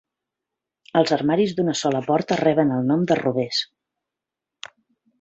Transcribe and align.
Els 1.01 1.13
armaris 1.17 1.53
d'una 1.59 1.77
sola 1.83 2.03
porta 2.09 2.39
reben 2.43 2.75
el 2.81 2.91
nom 2.95 3.07
de 3.13 3.21
robers. 3.23 3.63